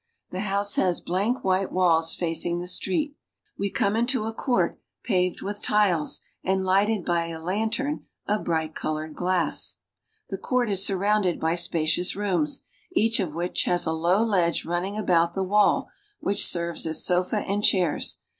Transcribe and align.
^^H 0.01 0.31
The 0.31 0.39
house 0.39 0.75
has 0.77 0.99
blank 0.99 1.43
white 1.43 1.71
walls 1.71 2.15
facing 2.15 2.57
the 2.57 2.65
street. 2.65 3.11
^^V 3.11 3.11
Entering, 3.11 3.17
we 3.59 3.69
come 3.69 3.95
into 3.95 4.23
a 4.23 4.33
court 4.33 4.79
paved 5.03 5.43
with 5.43 5.61
tiles 5.61 6.21
and 6.43 6.61
^^^ 6.61 6.63
lighted 6.63 7.05
by 7.05 7.27
a 7.27 7.39
lantern 7.39 8.07
of 8.25 8.43
bright 8.43 8.73
Lolored 8.73 9.13
gla.ss. 9.13 9.77
The 10.31 10.39
court 10.39 10.69
iwl.^^l 10.69 10.73
s 10.73 10.83
surrounded 10.83 11.39
by 11.39 11.53
spacioi 11.53 11.53
inded 11.53 11.53
by 11.53 11.55
spacious 11.83 12.15
rooms, 12.15 12.61
each 12.93 13.19
of 13.19 13.35
which 13.35 13.65
his 13.65 13.85
a 13.85 13.91
low 13.91 14.23
ledge 14.23 14.65
running 14.65 14.97
about 14.97 15.35
the 15.35 15.43
wail, 15.43 15.87
which 16.19 16.47
ser\es 16.47 16.87
as 16.87 17.05
sofa 17.05 17.37
and 17.37 17.63
chairs. 17.63 18.17